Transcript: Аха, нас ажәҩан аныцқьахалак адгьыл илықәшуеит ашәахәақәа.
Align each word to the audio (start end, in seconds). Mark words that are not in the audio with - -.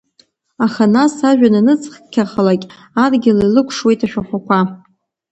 Аха, 0.65 0.83
нас 0.95 1.13
ажәҩан 1.29 1.55
аныцқьахалак 1.59 2.61
адгьыл 3.03 3.39
илықәшуеит 3.45 4.01
ашәахәақәа. 4.05 4.59